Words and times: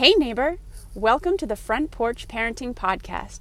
Hey, 0.00 0.14
neighbor! 0.14 0.58
Welcome 0.94 1.36
to 1.38 1.46
the 1.46 1.56
Front 1.56 1.90
Porch 1.90 2.28
Parenting 2.28 2.72
Podcast. 2.72 3.40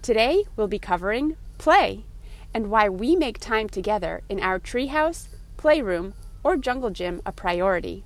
Today 0.00 0.44
we'll 0.56 0.66
be 0.66 0.78
covering 0.78 1.36
play 1.58 2.06
and 2.54 2.70
why 2.70 2.88
we 2.88 3.14
make 3.14 3.38
time 3.38 3.68
together 3.68 4.22
in 4.26 4.40
our 4.40 4.58
treehouse, 4.58 5.28
playroom, 5.58 6.14
or 6.42 6.56
jungle 6.56 6.88
gym 6.88 7.20
a 7.26 7.32
priority. 7.32 8.04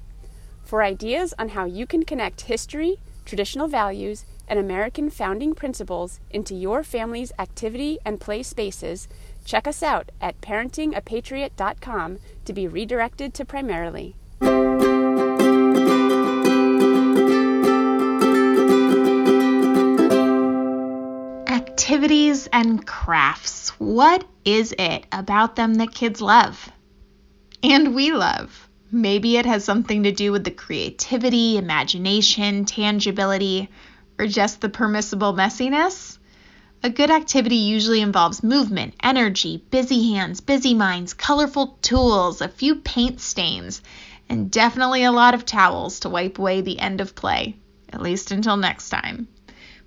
For 0.65 0.83
ideas 0.83 1.33
on 1.39 1.51
how 1.51 1.65
you 1.65 1.87
can 1.87 2.05
connect 2.05 2.41
history, 2.41 2.97
traditional 3.25 3.69
values, 3.69 4.25
and 4.49 4.59
American 4.59 5.09
founding 5.09 5.55
principles 5.55 6.19
into 6.29 6.57
your 6.57 6.83
family's 6.83 7.31
activity 7.39 8.01
and 8.05 8.21
play 8.21 8.43
spaces, 8.43 9.07
check 9.45 9.69
us 9.69 9.81
out 9.81 10.11
at 10.21 10.41
parentingapatriot.com 10.41 12.19
to 12.47 12.53
be 12.53 12.67
redirected 12.67 13.33
to 13.35 13.45
Primerrily. 13.45 14.15
Activities 21.93 22.47
and 22.47 22.87
crafts. 22.87 23.69
What 23.79 24.25
is 24.47 24.75
it 24.79 25.05
about 25.13 25.57
them 25.57 25.75
that 25.75 25.93
kids 25.93 26.23
love? 26.23 26.73
And 27.63 27.95
we 27.95 28.15
love. 28.15 28.67
Maybe 28.91 29.37
it 29.37 29.45
has 29.45 29.63
something 29.63 30.05
to 30.05 30.11
do 30.11 30.33
with 30.33 30.43
the 30.45 30.53
creativity, 30.53 31.59
imagination, 31.59 32.65
tangibility, 32.65 33.69
or 34.19 34.27
just 34.27 34.63
the 34.63 34.71
permissible 34.71 35.35
messiness. 35.35 36.17
A 36.83 36.89
good 36.89 37.11
activity 37.11 37.57
usually 37.57 38.01
involves 38.01 38.43
movement, 38.43 38.95
energy, 39.03 39.63
busy 39.71 40.15
hands, 40.15 40.41
busy 40.41 40.73
minds, 40.73 41.13
colorful 41.13 41.77
tools, 41.83 42.41
a 42.41 42.49
few 42.49 42.77
paint 42.77 43.21
stains, 43.21 43.83
and 44.31 44.51
definitely 44.51 45.05
a 45.05 45.13
lot 45.13 45.35
of 45.35 45.45
towels 45.45 46.01
to 46.01 46.09
wipe 46.09 46.39
away 46.39 46.63
the 46.63 46.79
end 46.79 47.03
of 47.03 47.15
play, 47.15 47.55
at 47.93 48.01
least 48.01 48.33
until 48.33 48.57
next 48.57 48.89
time. 48.89 49.29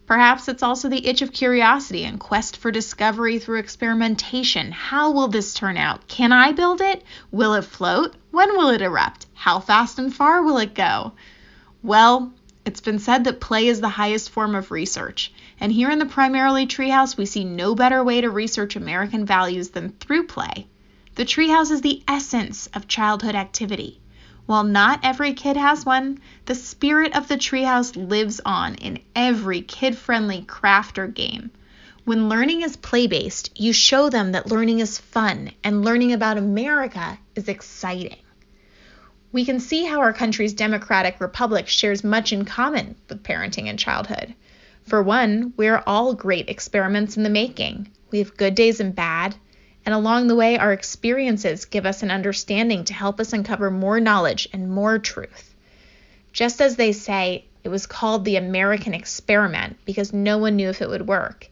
Perhaps 0.08 0.48
it's 0.48 0.62
also 0.62 0.88
the 0.88 1.08
itch 1.08 1.22
of 1.24 1.34
curiosity 1.34 2.04
and 2.04 2.20
quest 2.20 2.58
for 2.58 2.70
discovery 2.70 3.40
through 3.40 3.58
experimentation. 3.60 4.72
How 4.72 5.12
will 5.12 5.28
this 5.28 5.54
turn 5.54 5.78
out? 5.78 6.08
Can 6.08 6.32
I 6.32 6.52
build 6.52 6.80
it? 6.80 7.04
Will 7.32 7.56
it 7.56 7.64
float? 7.64 8.16
When 8.30 8.56
will 8.56 8.70
it 8.70 8.82
erupt? 8.84 9.26
How 9.34 9.60
fast 9.60 9.98
and 9.98 10.14
far 10.14 10.44
will 10.44 10.60
it 10.60 10.76
go? 10.76 11.14
Well, 11.82 12.34
it's 12.66 12.82
been 12.82 13.00
said 13.00 13.24
that 13.24 13.40
play 13.40 13.68
is 13.68 13.82
the 13.82 13.90
highest 13.90 14.30
form 14.30 14.56
of 14.56 14.72
research, 14.72 15.32
and 15.60 15.72
here 15.72 15.90
in 15.90 16.00
the 16.00 16.06
Primerrily 16.06 16.68
Treehouse, 16.68 17.16
we 17.16 17.26
see 17.26 17.44
no 17.44 17.76
better 17.76 18.04
way 18.04 18.22
to 18.22 18.30
research 18.30 18.76
American 18.76 19.26
values 19.26 19.70
than 19.70 19.90
through 19.90 20.28
play. 20.28 20.68
The 21.16 21.26
treehouse 21.26 21.72
is 21.72 21.82
the 21.82 22.04
essence 22.08 22.68
of 22.74 22.88
childhood 22.88 23.36
activity. 23.36 24.02
While 24.46 24.64
not 24.64 25.00
every 25.02 25.34
kid 25.34 25.58
has 25.58 25.86
one, 25.86 26.20
the 26.46 26.54
spirit 26.54 27.16
of 27.16 27.28
the 27.28 27.38
treehouse 27.38 27.96
lives 27.96 28.40
on 28.46 28.76
in 28.76 29.00
every 29.16 29.62
kid 29.62 29.98
friendly 29.98 30.44
craft 30.44 31.00
or 31.00 31.08
game. 31.08 31.50
When 32.04 32.30
learning 32.30 32.62
is 32.62 32.78
play 32.78 33.08
based, 33.08 33.60
you 33.60 33.74
show 33.74 34.10
them 34.10 34.34
that 34.34 34.52
learning 34.52 34.80
is 34.80 35.00
fun 35.00 35.52
and 35.64 35.84
learning 35.84 36.14
about 36.14 36.38
America 36.38 37.18
is 37.34 37.48
exciting. 37.48 38.18
We 39.32 39.46
can 39.46 39.60
see 39.60 39.86
how 39.86 40.00
our 40.00 40.14
country's 40.14 40.54
democratic 40.54 41.20
republic 41.20 41.68
shares 41.68 42.04
much 42.04 42.32
in 42.32 42.46
common 42.46 42.96
with 43.10 43.24
parenting 43.24 43.68
and 43.68 43.80
childhood. 43.80 44.36
For 44.84 45.02
one, 45.02 45.54
we're 45.58 45.82
all 45.88 46.14
great 46.14 46.48
experiments 46.48 47.18
in 47.18 47.24
the 47.24 47.30
making. 47.32 47.90
We 48.12 48.20
have 48.20 48.38
good 48.38 48.54
days 48.54 48.80
and 48.80 48.94
bad, 48.94 49.36
and 49.86 49.94
along 49.94 50.28
the 50.28 50.36
way, 50.36 50.58
our 50.58 50.74
experiences 50.74 51.66
give 51.66 51.86
us 51.86 52.02
an 52.02 52.10
understanding 52.10 52.84
to 52.86 52.94
help 52.94 53.20
us 53.20 53.34
uncover 53.34 53.70
more 53.70 54.00
knowledge 54.00 54.48
and 54.52 54.70
more 54.70 54.98
truth. 54.98 55.54
Just 56.34 56.60
as 56.60 56.76
they 56.76 56.92
say, 56.92 57.46
it 57.64 57.70
was 57.70 57.86
called 57.86 58.26
the 58.26 58.36
American 58.36 58.94
experiment 58.94 59.78
because 59.86 60.12
no 60.12 60.38
one 60.38 60.56
knew 60.56 60.70
if 60.70 60.82
it 60.82 60.90
would 60.90 61.08
work. 61.08 61.48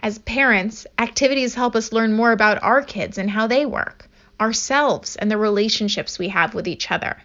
As 0.00 0.18
parents, 0.18 0.86
activities 0.98 1.54
help 1.54 1.74
us 1.74 1.92
learn 1.92 2.12
more 2.12 2.32
about 2.32 2.62
our 2.62 2.82
kids 2.82 3.18
and 3.18 3.30
how 3.30 3.46
they 3.46 3.64
work, 3.64 4.08
ourselves, 4.40 5.16
and 5.16 5.30
the 5.30 5.38
relationships 5.38 6.18
we 6.18 6.28
have 6.28 6.54
with 6.54 6.68
each 6.68 6.90
other. 6.90 7.16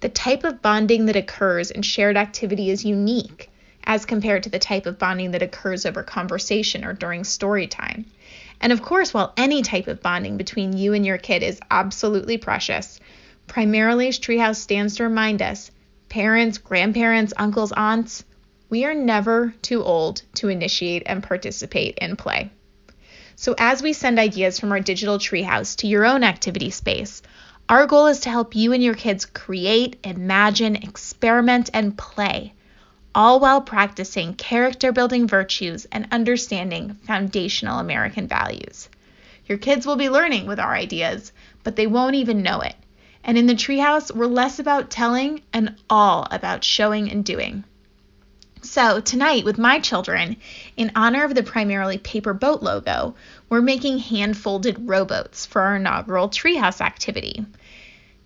The 0.00 0.08
type 0.08 0.44
of 0.44 0.60
bonding 0.60 1.06
that 1.06 1.16
occurs 1.16 1.70
in 1.70 1.82
shared 1.82 2.16
activity 2.16 2.68
is 2.68 2.84
unique 2.84 3.50
as 3.84 4.04
compared 4.04 4.42
to 4.42 4.50
the 4.50 4.58
type 4.58 4.86
of 4.86 4.98
bonding 4.98 5.30
that 5.30 5.42
occurs 5.42 5.86
over 5.86 6.02
conversation 6.02 6.84
or 6.84 6.92
during 6.92 7.22
story 7.22 7.66
time. 7.66 8.04
And 8.60 8.72
of 8.72 8.82
course, 8.82 9.12
while 9.12 9.32
any 9.36 9.62
type 9.62 9.86
of 9.86 10.02
bonding 10.02 10.36
between 10.36 10.76
you 10.76 10.92
and 10.92 11.04
your 11.04 11.18
kid 11.18 11.42
is 11.42 11.60
absolutely 11.70 12.38
precious, 12.38 13.00
Primerrily's 13.46 14.18
Treehouse 14.18 14.56
stands 14.56 14.96
to 14.96 15.04
remind 15.04 15.42
us 15.42 15.70
parents, 16.08 16.58
grandparents, 16.58 17.32
uncles, 17.36 17.72
aunts 17.72 18.24
we 18.68 18.84
are 18.84 18.94
never 18.94 19.54
too 19.62 19.84
old 19.84 20.22
to 20.34 20.48
initiate 20.48 21.04
and 21.06 21.22
participate 21.22 21.98
in 21.98 22.16
play. 22.16 22.50
So, 23.36 23.54
as 23.58 23.82
we 23.82 23.92
send 23.92 24.18
ideas 24.18 24.58
from 24.58 24.72
our 24.72 24.80
digital 24.80 25.18
treehouse 25.18 25.76
to 25.76 25.86
your 25.86 26.04
own 26.04 26.24
activity 26.24 26.70
space, 26.70 27.22
our 27.68 27.86
goal 27.86 28.06
is 28.06 28.20
to 28.20 28.30
help 28.30 28.56
you 28.56 28.72
and 28.72 28.82
your 28.82 28.94
kids 28.94 29.24
create, 29.24 29.98
imagine, 30.02 30.76
experiment, 30.76 31.70
and 31.74 31.96
play 31.96 32.54
all 33.16 33.40
while 33.40 33.62
practicing 33.62 34.34
character 34.34 34.92
building 34.92 35.26
virtues 35.26 35.86
and 35.90 36.06
understanding 36.12 36.94
foundational 37.06 37.78
American 37.78 38.28
values. 38.28 38.90
Your 39.46 39.56
kids 39.56 39.86
will 39.86 39.96
be 39.96 40.10
learning 40.10 40.46
with 40.46 40.60
our 40.60 40.74
ideas, 40.74 41.32
but 41.64 41.76
they 41.76 41.86
won't 41.86 42.14
even 42.14 42.42
know 42.42 42.60
it. 42.60 42.76
And 43.24 43.38
in 43.38 43.46
the 43.46 43.54
treehouse, 43.54 44.14
we're 44.14 44.26
less 44.26 44.58
about 44.58 44.90
telling 44.90 45.40
and 45.50 45.76
all 45.88 46.28
about 46.30 46.62
showing 46.62 47.10
and 47.10 47.24
doing. 47.24 47.64
So, 48.60 49.00
tonight 49.00 49.44
with 49.44 49.56
my 49.56 49.80
children, 49.80 50.36
in 50.76 50.92
honor 50.94 51.24
of 51.24 51.34
the 51.34 51.42
Primerrily 51.42 52.02
paper 52.02 52.34
boat 52.34 52.62
logo, 52.62 53.14
we're 53.48 53.62
making 53.62 53.98
hand 53.98 54.36
folded 54.36 54.88
rowboats 54.88 55.46
for 55.46 55.62
our 55.62 55.76
inaugural 55.76 56.28
treehouse 56.28 56.82
activity. 56.82 57.46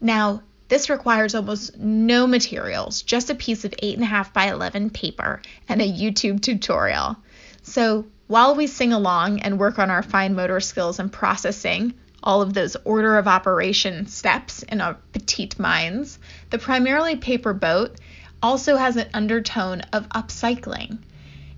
Now, 0.00 0.42
this 0.70 0.88
requires 0.88 1.34
almost 1.34 1.76
no 1.76 2.28
materials, 2.28 3.02
just 3.02 3.28
a 3.28 3.34
piece 3.34 3.64
of 3.64 3.72
8.5 3.72 4.32
by 4.32 4.52
11 4.52 4.90
paper 4.90 5.42
and 5.68 5.82
a 5.82 5.92
YouTube 5.92 6.40
tutorial. 6.40 7.16
So 7.62 8.06
while 8.28 8.54
we 8.54 8.68
sing 8.68 8.92
along 8.92 9.40
and 9.40 9.58
work 9.58 9.80
on 9.80 9.90
our 9.90 10.04
fine 10.04 10.36
motor 10.36 10.60
skills 10.60 11.00
and 11.00 11.12
processing 11.12 11.94
all 12.22 12.40
of 12.40 12.54
those 12.54 12.76
order 12.84 13.18
of 13.18 13.26
operation 13.26 14.06
steps 14.06 14.62
in 14.62 14.80
our 14.80 14.94
petite 15.12 15.58
minds, 15.58 16.20
the 16.50 16.58
Primerrily 16.58 17.20
paper 17.20 17.52
boat 17.52 17.96
also 18.40 18.76
has 18.76 18.96
an 18.96 19.08
undertone 19.12 19.80
of 19.92 20.08
upcycling. 20.10 20.98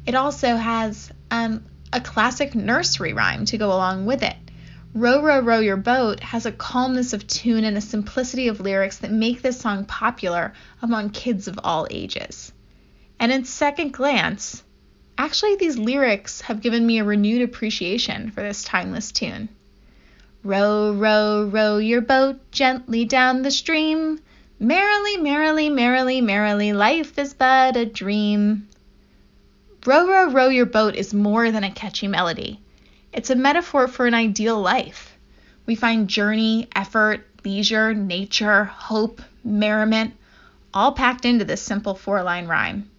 It 0.06 0.14
also 0.14 0.56
has 0.56 1.12
um, 1.30 1.66
a 1.92 2.00
classic 2.00 2.54
nursery 2.54 3.12
rhyme 3.12 3.44
to 3.44 3.58
go 3.58 3.66
along 3.66 4.06
with 4.06 4.22
it. 4.22 4.36
Row, 4.94 5.22
Row, 5.22 5.40
Row 5.40 5.60
Your 5.60 5.78
Boat 5.78 6.20
has 6.20 6.44
a 6.44 6.52
calmness 6.52 7.14
of 7.14 7.26
tune 7.26 7.64
and 7.64 7.78
a 7.78 7.80
simplicity 7.80 8.48
of 8.48 8.60
lyrics 8.60 8.98
that 8.98 9.10
make 9.10 9.40
this 9.40 9.58
song 9.58 9.86
popular 9.86 10.52
among 10.82 11.10
kids 11.10 11.48
of 11.48 11.58
all 11.64 11.86
ages. 11.90 12.52
And 13.18 13.32
in 13.32 13.46
second 13.46 13.94
glance, 13.94 14.62
actually, 15.16 15.56
these 15.56 15.78
lyrics 15.78 16.42
have 16.42 16.60
given 16.60 16.84
me 16.84 16.98
a 16.98 17.04
renewed 17.04 17.40
appreciation 17.40 18.32
for 18.32 18.42
this 18.42 18.64
timeless 18.64 19.12
tune. 19.12 19.48
Row, 20.44 20.92
row, 20.92 21.44
row 21.44 21.78
your 21.78 22.02
boat 22.02 22.50
gently 22.50 23.06
down 23.06 23.40
the 23.40 23.50
stream. 23.50 24.20
Merrily, 24.58 25.16
merrily, 25.16 25.70
merrily, 25.70 26.20
merrily, 26.20 26.74
life 26.74 27.18
is 27.18 27.32
but 27.32 27.78
a 27.78 27.86
dream. 27.86 28.68
Row, 29.86 30.06
row, 30.06 30.30
row 30.30 30.48
your 30.48 30.66
boat 30.66 30.96
is 30.96 31.14
more 31.14 31.50
than 31.50 31.64
a 31.64 31.70
catchy 31.70 32.08
melody. 32.08 32.60
It's 33.12 33.28
a 33.28 33.36
metaphor 33.36 33.88
for 33.88 34.06
an 34.06 34.14
ideal 34.14 34.58
life. 34.58 35.16
We 35.66 35.74
find 35.74 36.08
journey, 36.08 36.68
effort, 36.74 37.26
leisure, 37.44 37.92
nature, 37.92 38.64
hope, 38.64 39.20
merriment, 39.44 40.14
all 40.72 40.92
packed 40.92 41.26
into 41.26 41.44
this 41.44 41.60
simple 41.60 41.94
four 41.94 42.22
line 42.22 42.46
rhyme. 42.46 42.90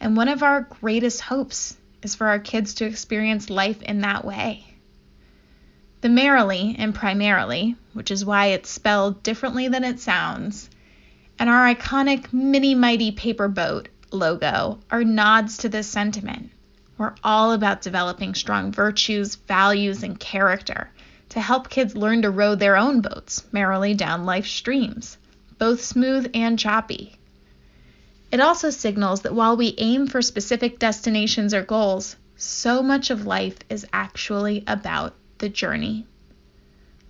And 0.00 0.16
one 0.16 0.28
of 0.28 0.42
our 0.42 0.62
greatest 0.62 1.20
hopes 1.20 1.76
is 2.02 2.16
for 2.16 2.26
our 2.26 2.40
kids 2.40 2.74
to 2.74 2.86
experience 2.86 3.48
life 3.48 3.80
in 3.82 4.00
that 4.00 4.24
way. 4.24 4.64
The 6.00 6.08
merrily 6.08 6.74
and 6.78 6.92
Primerrily, 6.92 7.76
which 7.92 8.10
is 8.10 8.24
why 8.24 8.46
it's 8.46 8.68
spelled 8.68 9.22
differently 9.22 9.68
than 9.68 9.84
it 9.84 10.00
sounds, 10.00 10.68
and 11.38 11.48
our 11.48 11.72
iconic 11.72 12.32
mini 12.32 12.74
mighty 12.74 13.12
paper 13.12 13.46
boat 13.46 13.88
logo 14.10 14.80
are 14.90 15.04
nods 15.04 15.58
to 15.58 15.68
this 15.68 15.86
sentiment. 15.86 16.50
We're 16.98 17.14
all 17.22 17.52
about 17.52 17.82
developing 17.82 18.34
strong 18.34 18.72
virtues, 18.72 19.34
values, 19.34 20.02
and 20.02 20.18
character 20.18 20.90
to 21.28 21.40
help 21.40 21.68
kids 21.68 21.94
learn 21.94 22.22
to 22.22 22.30
row 22.30 22.54
their 22.54 22.76
own 22.76 23.02
boats 23.02 23.44
merrily 23.52 23.92
down 23.92 24.24
life's 24.24 24.50
streams, 24.50 25.18
both 25.58 25.82
smooth 25.82 26.30
and 26.32 26.58
choppy. 26.58 27.18
It 28.32 28.40
also 28.40 28.70
signals 28.70 29.20
that 29.22 29.34
while 29.34 29.56
we 29.56 29.74
aim 29.78 30.06
for 30.06 30.22
specific 30.22 30.78
destinations 30.78 31.52
or 31.52 31.62
goals, 31.62 32.16
so 32.36 32.82
much 32.82 33.10
of 33.10 33.26
life 33.26 33.58
is 33.68 33.86
actually 33.92 34.64
about 34.66 35.14
the 35.38 35.48
journey. 35.48 36.06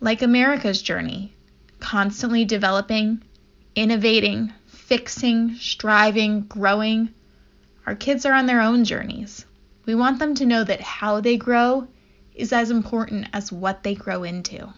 Like 0.01 0.23
America's 0.23 0.83
journey, 0.83 1.33
constantly 1.79 2.45
developing, 2.45 3.23
innovating, 3.75 4.53
fixing, 4.67 5.55
striving, 5.55 6.43
growing, 6.43 7.11
Our 7.87 7.95
kids 7.95 8.27
are 8.27 8.33
on 8.33 8.47
their 8.47 8.61
own 8.61 8.85
journeys. 8.85 9.47
We 9.87 9.95
want 9.95 10.19
them 10.19 10.35
to 10.35 10.47
know 10.47 10.65
that 10.65 10.81
how 10.81 11.21
they 11.21 11.37
grow 11.37 11.87
is 12.35 12.53
as 12.53 12.71
important 12.71 13.29
as 13.33 13.53
what 13.53 13.85
they 13.85 13.95
grow 13.95 14.25
into. 14.25 14.75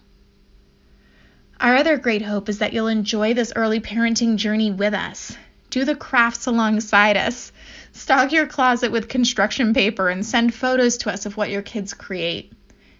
Our 1.59 1.77
other 1.77 1.97
great 1.97 2.23
hope 2.23 2.49
is 2.49 2.59
that 2.59 2.73
you'll 2.73 2.89
enjoy 2.89 3.35
this 3.35 3.53
early 3.57 3.81
parenting 3.81 4.37
journey 4.37 4.71
with 4.71 4.95
us. 4.95 5.37
Do 5.71 5.85
the 5.85 5.97
crafts 5.97 6.47
alongside 6.47 7.17
us. 7.17 7.53
Stock 7.93 8.33
your 8.33 8.47
closet 8.47 8.93
with 8.93 9.09
construction 9.09 9.75
paper 9.75 10.09
and 10.09 10.25
send 10.25 10.55
photos 10.55 10.99
to 10.99 11.11
us 11.11 11.27
of 11.27 11.37
what 11.37 11.51
your 11.51 11.63
kids 11.63 11.95
create. 11.95 12.53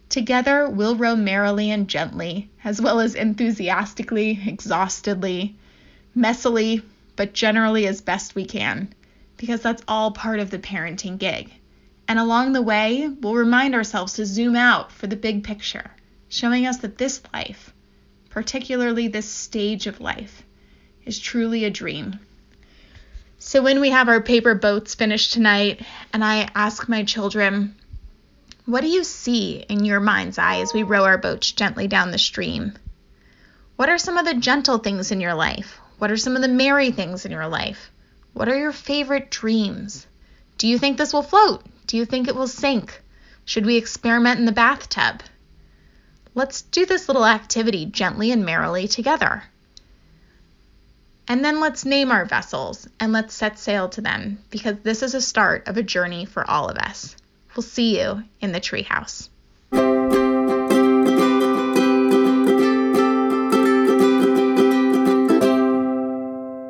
Together, 0.09 0.69
we'll 0.69 0.97
row 0.97 1.15
merrily 1.15 1.71
and 1.71 1.89
gently, 1.89 2.51
as 2.65 2.81
well 2.81 3.01
as 3.01 3.15
enthusiastically, 3.15 4.41
exhaustedly, 4.47 5.57
messily, 6.17 6.83
but 7.17 7.35
generally 7.35 7.87
as 7.87 8.01
best 8.01 8.35
we 8.35 8.47
can, 8.47 8.93
because 9.37 9.61
that's 9.61 9.83
all 9.87 10.11
part 10.11 10.41
of 10.41 10.51
the 10.51 10.59
parenting 10.59 11.19
gig. 11.19 11.53
And 12.09 12.19
along 12.19 12.55
the 12.55 12.63
way, 12.63 13.07
we'll 13.07 13.35
remind 13.35 13.75
ourselves 13.75 14.15
to 14.15 14.25
zoom 14.25 14.57
out 14.57 14.91
for 14.91 15.07
the 15.07 15.15
big 15.15 15.45
picture, 15.45 15.91
showing 16.31 16.67
us 16.67 16.79
that 16.79 16.97
this 16.97 17.21
life, 17.35 17.75
particularly 18.31 19.09
this 19.09 19.29
stage 19.29 19.87
of 19.87 20.01
life, 20.01 20.43
is 21.05 21.19
truly 21.19 21.67
a 21.67 21.71
dream. 21.71 22.19
So 23.39 23.63
when 23.63 23.81
we 23.81 23.91
have 23.91 24.09
our 24.09 24.23
paper 24.23 24.55
boats 24.55 24.95
finished 24.95 25.35
tonight, 25.35 25.83
and 26.13 26.25
I 26.25 26.49
ask 26.55 26.89
my 26.89 27.05
children, 27.05 27.77
what 28.65 28.81
do 28.81 28.89
you 28.89 29.05
see 29.05 29.65
in 29.69 29.85
your 29.85 30.01
mind's 30.01 30.39
eye 30.39 30.61
as 30.61 30.73
we 30.73 30.83
row 30.83 31.05
our 31.05 31.19
boats 31.19 31.53
gently 31.53 31.89
down 31.89 32.11
the 32.11 32.19
stream? 32.19 32.73
What 33.77 33.91
are 33.91 33.99
some 33.99 34.17
of 34.17 34.25
the 34.25 34.35
gentle 34.35 34.79
things 34.79 35.13
in 35.13 35.21
your 35.21 35.35
life? 35.35 35.79
What 35.99 36.11
are 36.11 36.17
some 36.17 36.37
of 36.37 36.43
the 36.43 36.49
merry 36.49 36.91
things 36.91 37.27
in 37.27 37.33
your 37.33 37.49
life? 37.49 37.91
What 38.33 38.49
are 38.49 38.59
your 38.59 38.73
favorite 38.73 39.31
dreams? 39.31 40.07
Do 40.57 40.69
you 40.69 40.79
think 40.79 40.97
this 40.97 41.13
will 41.13 41.23
float? 41.23 41.65
Do 41.89 41.97
you 41.97 42.05
think 42.05 42.29
it 42.29 42.37
will 42.37 42.47
sink? 42.47 43.03
Should 43.47 43.65
we 43.65 43.77
experiment 43.77 44.39
in 44.39 44.45
the 44.45 44.53
bathtub? 44.53 45.23
Let's 46.35 46.61
do 46.61 46.85
this 46.85 47.09
little 47.09 47.25
activity 47.25 47.87
gently 47.87 48.31
and 48.31 48.45
merrily 48.45 48.87
together. 48.87 49.43
And 51.27 51.43
then 51.43 51.61
let's 51.61 51.87
name 51.87 52.13
our 52.13 52.27
vessels 52.27 52.87
and 53.01 53.11
let's 53.13 53.35
set 53.35 53.59
sail 53.59 53.89
to 53.89 54.03
them 54.03 54.39
because 54.51 54.77
this 54.83 55.03
is 55.03 55.15
a 55.15 55.21
start 55.23 55.67
of 55.67 55.79
a 55.79 55.83
journey 55.83 56.27
for 56.27 56.49
all 56.49 56.69
of 56.69 56.77
us. 56.77 57.17
We'll 57.57 57.63
see 57.63 57.99
you 57.99 58.23
in 58.43 58.53
the 58.53 58.61
treehouse. 58.61 59.31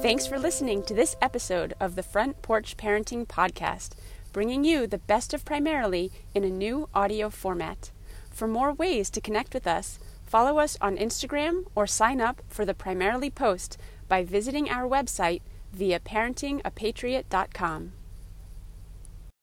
Thanks 0.00 0.26
for 0.26 0.38
listening 0.38 0.85
to 0.85 0.94
this 0.94 1.17
episode 1.21 1.75
of 1.81 1.94
the 1.97 2.03
Front 2.03 2.41
Porch 2.41 2.76
Parenting 2.76 3.26
Podcast, 3.26 3.91
bringing 4.32 4.64
you 4.64 4.86
the 4.86 4.98
best 4.98 5.34
of 5.34 5.44
Primerrily 5.44 6.10
in 6.34 6.44
a 6.44 6.50
new 6.50 6.88
audio 6.94 7.30
format. 7.30 7.90
For 8.30 8.46
more 8.46 8.72
ways 8.72 9.10
to 9.10 9.20
connect 9.20 9.54
with 9.54 9.66
us, 9.66 9.98
follow 10.25 10.58
us 10.58 10.78
on 10.80 10.96
Instagram 10.96 11.64
or 11.75 11.86
sign 11.86 12.20
up 12.20 12.42
for 12.48 12.64
the 12.64 12.75
Primerrily 12.75 13.34
Post 13.34 13.78
by 14.08 14.25
visiting 14.25 14.70
our 14.70 14.88
website 14.88 15.42
via 15.72 16.00
parentingapatriot.com. 16.00 17.92